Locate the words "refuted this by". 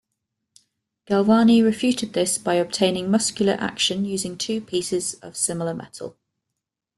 1.63-2.55